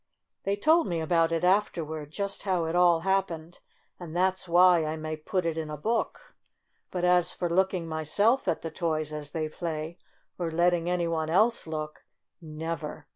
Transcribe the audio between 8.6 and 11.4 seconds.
the toys as they play, or letting any one